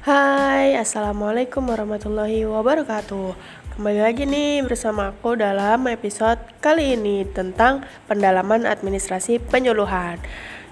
[0.00, 3.36] Hai, Assalamualaikum warahmatullahi wabarakatuh.
[3.76, 10.16] Kembali lagi nih bersama aku dalam episode kali ini tentang pendalaman administrasi penyuluhan.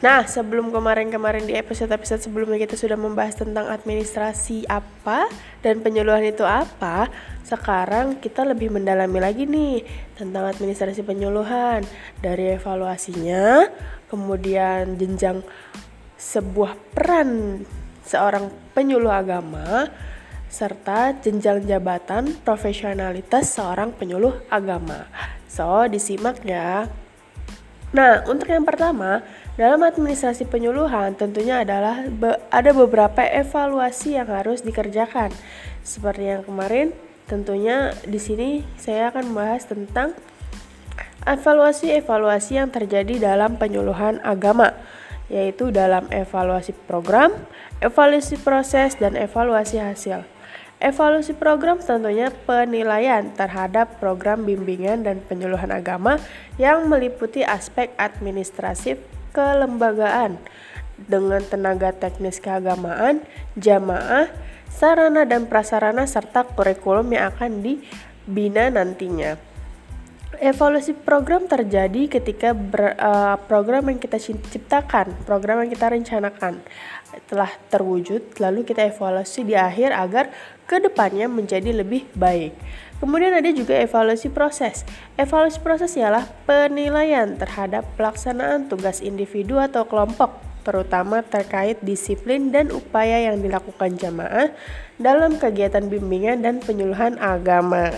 [0.01, 5.29] Nah, sebelum kemarin-kemarin di episode-episode sebelumnya kita sudah membahas tentang administrasi apa
[5.61, 7.13] dan penyuluhan itu apa
[7.45, 9.85] Sekarang kita lebih mendalami lagi nih
[10.17, 11.85] tentang administrasi penyuluhan.
[12.25, 13.69] Dari evaluasinya,
[14.09, 15.45] kemudian jenjang
[16.17, 17.61] sebuah peran
[18.09, 19.93] seorang penyuluh agama
[20.49, 25.05] serta jenjang jabatan profesionalitas seorang penyuluh agama.
[25.45, 26.89] So, disimak ya.
[27.93, 29.25] Nah, untuk yang pertama,
[29.61, 35.33] dalam administrasi penyuluhan tentunya adalah be ada beberapa evaluasi yang harus dikerjakan.
[35.85, 36.97] Seperti yang kemarin,
[37.29, 40.17] tentunya di sini saya akan membahas tentang
[41.29, 44.73] evaluasi-evaluasi yang terjadi dalam penyuluhan agama
[45.29, 47.33] yaitu dalam evaluasi program,
[47.85, 50.25] evaluasi proses, dan evaluasi hasil.
[50.79, 56.23] Evaluasi program tentunya penilaian terhadap program bimbingan dan penyuluhan agama
[56.55, 59.03] yang meliputi aspek administratif
[59.35, 60.39] kelembagaan
[61.11, 63.27] dengan tenaga teknis keagamaan,
[63.59, 64.31] jamaah,
[64.71, 69.48] sarana dan prasarana serta kurikulum yang akan dibina nantinya.
[70.39, 76.63] Evaluasi program terjadi ketika ber, uh, program yang kita ciptakan, program yang kita rencanakan
[77.27, 80.31] telah terwujud, lalu kita evaluasi di akhir agar
[80.63, 82.55] ke depannya menjadi lebih baik.
[83.03, 84.87] Kemudian ada juga evaluasi proses.
[85.19, 93.27] Evaluasi proses ialah penilaian terhadap pelaksanaan tugas individu atau kelompok, terutama terkait disiplin dan upaya
[93.27, 94.55] yang dilakukan jamaah
[95.03, 97.91] dalam kegiatan bimbingan dan penyuluhan agama.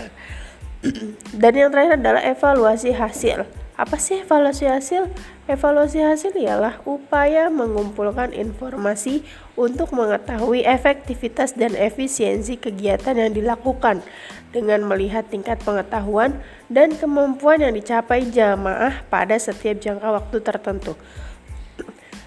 [1.31, 3.45] Dan yang terakhir adalah evaluasi hasil.
[3.81, 5.09] Apa sih evaluasi hasil?
[5.49, 9.25] Evaluasi hasil ialah upaya mengumpulkan informasi
[9.57, 14.05] untuk mengetahui efektivitas dan efisiensi kegiatan yang dilakukan
[14.53, 16.37] dengan melihat tingkat pengetahuan
[16.69, 20.93] dan kemampuan yang dicapai jamaah pada setiap jangka waktu tertentu.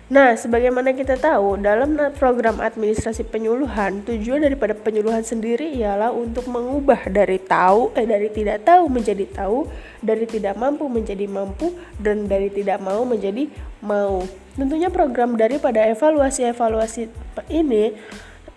[0.04, 7.08] Nah, sebagaimana kita tahu, dalam program administrasi penyuluhan, tujuan daripada penyuluhan sendiri ialah untuk mengubah
[7.08, 9.64] dari tahu eh dari tidak tahu menjadi tahu,
[10.04, 13.48] dari tidak mampu menjadi mampu dan dari tidak mau menjadi
[13.80, 14.28] mau.
[14.60, 17.08] Tentunya program daripada evaluasi-evaluasi
[17.48, 17.96] ini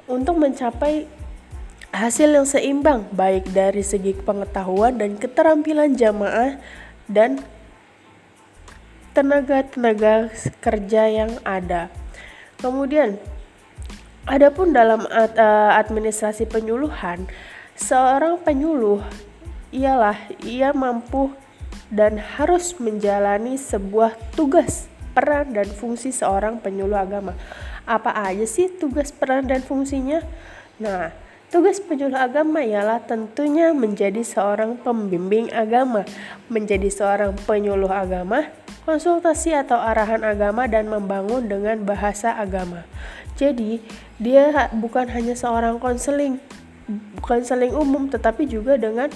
[0.04, 1.08] untuk mencapai
[1.96, 6.60] hasil yang seimbang baik dari segi pengetahuan dan keterampilan jamaah
[7.08, 7.40] dan
[9.18, 10.30] tenaga-tenaga
[10.62, 11.90] kerja yang ada.
[12.62, 13.18] Kemudian,
[14.30, 17.26] adapun dalam eh, administrasi penyuluhan,
[17.74, 19.02] seorang penyuluh
[19.74, 21.34] ialah ia mampu
[21.90, 24.86] dan harus menjalani sebuah tugas,
[25.18, 27.34] peran dan fungsi seorang penyuluh agama.
[27.90, 30.22] Apa aja sih tugas, peran dan fungsinya?
[30.78, 31.10] Nah,
[31.48, 36.04] Tugas penyuluh agama ialah tentunya menjadi seorang pembimbing agama,
[36.52, 38.52] menjadi seorang penyuluh agama,
[38.84, 42.84] konsultasi atau arahan agama dan membangun dengan bahasa agama.
[43.40, 43.80] Jadi,
[44.20, 46.44] dia bukan hanya seorang konseling,
[47.24, 49.08] konseling umum tetapi juga dengan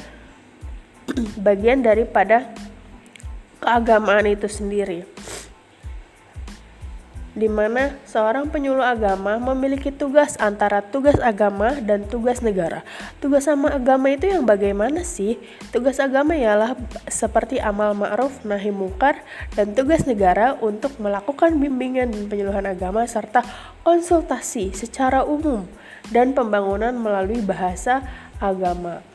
[1.48, 2.48] bagian daripada
[3.60, 5.04] keagamaan itu sendiri
[7.32, 12.84] di mana seorang penyuluh agama memiliki tugas antara tugas agama dan tugas negara.
[13.24, 15.40] Tugas sama agama itu yang bagaimana sih?
[15.72, 16.76] Tugas agama ialah
[17.08, 19.24] seperti amal ma'ruf nahi mungkar
[19.56, 23.48] dan tugas negara untuk melakukan bimbingan dan penyuluhan agama serta
[23.88, 25.64] konsultasi secara umum
[26.12, 28.04] dan pembangunan melalui bahasa
[28.42, 29.11] agama.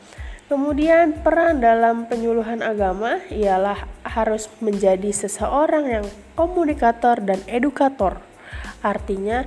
[0.47, 6.07] Kemudian peran dalam penyuluhan agama ialah harus menjadi seseorang yang
[6.39, 8.23] komunikator dan edukator.
[8.79, 9.43] Artinya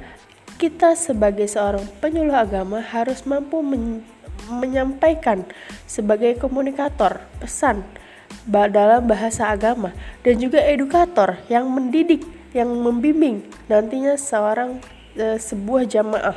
[0.60, 4.04] kita sebagai seorang penyuluh agama harus mampu men
[4.52, 5.48] menyampaikan
[5.88, 7.80] sebagai komunikator pesan
[8.44, 13.40] dalam bahasa agama dan juga edukator yang mendidik, yang membimbing
[13.72, 14.84] nantinya seorang
[15.16, 16.36] e, sebuah jamaah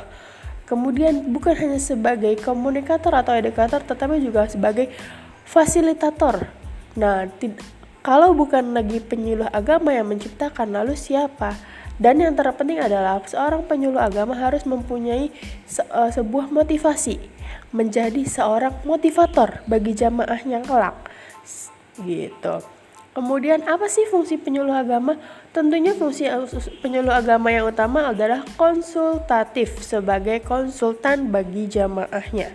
[0.64, 4.88] Kemudian bukan hanya sebagai komunikator atau edukator tetapi juga sebagai
[5.44, 6.48] fasilitator.
[6.96, 7.28] Nah,
[8.00, 11.56] kalau bukan lagi penyuluh agama yang menciptakan lalu siapa?
[11.94, 15.30] Dan yang terpenting adalah seorang penyuluh agama harus mempunyai
[15.62, 17.22] se uh, sebuah motivasi
[17.70, 20.98] menjadi seorang motivator bagi jamaahnya kelak.
[22.02, 22.73] Gitu.
[23.14, 25.14] Kemudian apa sih fungsi penyuluh agama?
[25.54, 26.26] Tentunya fungsi
[26.82, 32.50] penyuluh agama yang utama adalah konsultatif sebagai konsultan bagi jamaahnya,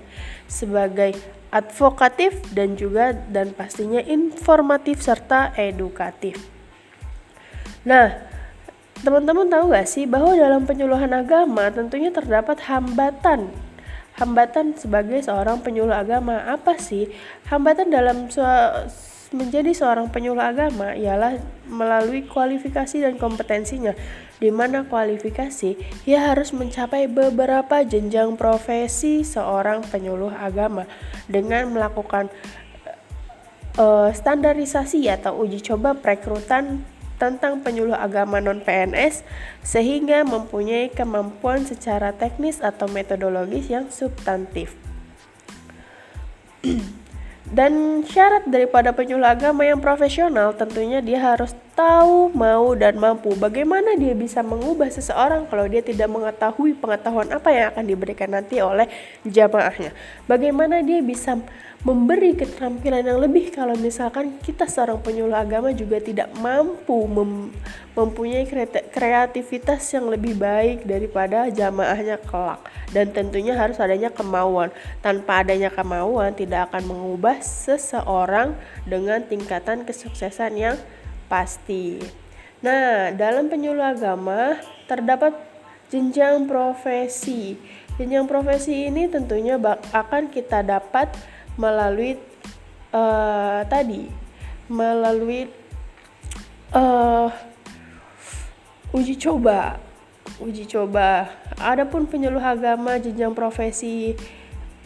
[0.52, 1.16] sebagai
[1.48, 6.36] advokatif dan juga dan pastinya informatif serta edukatif.
[7.88, 8.20] Nah,
[9.00, 13.48] teman-teman tahu gak sih bahwa dalam penyuluhan agama tentunya terdapat hambatan
[14.20, 16.44] hambatan sebagai seorang penyuluh agama.
[16.44, 17.08] Apa sih
[17.48, 18.28] hambatan dalam
[19.30, 21.38] menjadi seorang penyuluh agama ialah
[21.70, 23.94] melalui kualifikasi dan kompetensinya
[24.42, 25.78] di mana kualifikasi
[26.10, 30.90] ia harus mencapai beberapa jenjang profesi seorang penyuluh agama
[31.30, 32.34] dengan melakukan
[33.78, 36.82] uh, standarisasi atau uji coba perekrutan
[37.20, 39.28] tentang penyuluh agama non-PNS
[39.62, 44.74] sehingga mempunyai kemampuan secara teknis atau metodologis yang substantif.
[47.50, 53.34] Dan syarat daripada penyuluh agama yang profesional tentunya dia harus tahu, mau, dan mampu.
[53.34, 58.62] Bagaimana dia bisa mengubah seseorang kalau dia tidak mengetahui pengetahuan apa yang akan diberikan nanti
[58.62, 58.86] oleh
[59.26, 59.98] jamaahnya.
[60.30, 61.42] Bagaimana dia bisa
[61.80, 67.56] memberi keterampilan yang lebih kalau misalkan kita seorang penyuluh agama juga tidak mampu mem
[67.96, 68.44] mempunyai
[68.92, 72.64] kreativitas yang lebih baik daripada jamaahnya kelak.
[72.92, 74.72] Dan tentunya harus adanya kemauan.
[75.00, 80.76] Tanpa adanya kemauan tidak akan mengubah seseorang dengan tingkatan kesuksesan yang
[81.32, 82.00] pasti.
[82.60, 85.32] Nah dalam penyuluh agama terdapat
[85.88, 87.56] jenjang profesi.
[88.00, 89.60] Jenjang profesi ini tentunya
[89.92, 91.12] akan kita dapat
[91.56, 92.20] melalui
[92.94, 94.10] uh, tadi
[94.70, 95.50] melalui
[96.74, 97.30] uh,
[98.94, 99.82] uji coba.
[100.40, 101.28] Uji coba.
[101.60, 104.16] Adapun penyuluh agama jenjang profesi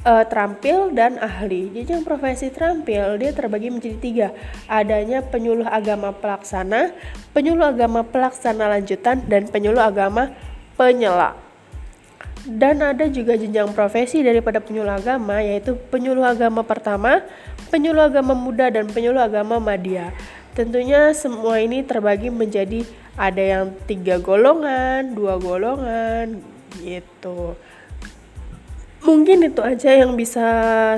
[0.08, 1.70] uh, terampil dan ahli.
[1.70, 4.28] Jenjang profesi terampil dia terbagi menjadi tiga.
[4.66, 6.96] Adanya penyuluh agama pelaksana
[7.36, 10.32] penyuluh agama pelaksana lanjutan dan penyuluh agama
[10.74, 11.43] penyela
[12.44, 17.24] dan ada juga jenjang profesi daripada penyuluh agama yaitu penyuluh agama pertama,
[17.72, 20.12] penyuluh agama muda dan penyuluh agama madya.
[20.54, 22.86] Tentunya semua ini terbagi menjadi
[23.18, 26.44] ada yang tiga golongan, dua golongan
[26.84, 27.58] gitu.
[29.04, 30.48] Mungkin itu aja yang bisa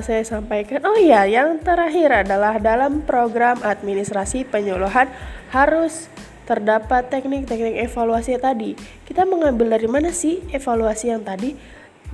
[0.06, 0.86] saya sampaikan.
[0.86, 5.10] Oh ya, yang terakhir adalah dalam program administrasi penyuluhan
[5.50, 6.06] harus
[6.46, 8.78] terdapat teknik-teknik evaluasi tadi.
[9.04, 11.58] Kita mengambil dari mana sih evaluasi yang tadi?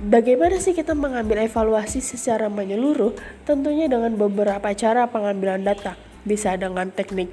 [0.02, 3.12] Bagaimana sih kita mengambil evaluasi secara menyeluruh?
[3.44, 5.94] Tentunya dengan beberapa cara pengambilan data.
[6.24, 7.30] Bisa dengan teknik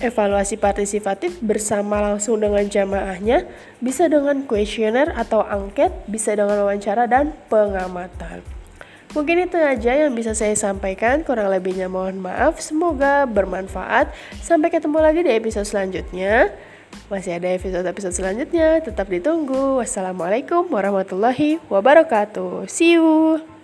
[0.00, 3.44] evaluasi partisipatif bersama langsung dengan jamaahnya,
[3.84, 8.59] bisa dengan kuesioner atau angket, bisa dengan wawancara dan pengamatan.
[9.10, 12.62] Mungkin itu aja yang bisa saya sampaikan, kurang lebihnya mohon maaf.
[12.62, 14.14] Semoga bermanfaat.
[14.38, 16.54] Sampai ketemu lagi di episode selanjutnya.
[17.10, 19.82] Masih ada episode-episode selanjutnya, tetap ditunggu.
[19.82, 22.70] Wassalamualaikum warahmatullahi wabarakatuh.
[22.70, 23.59] See you.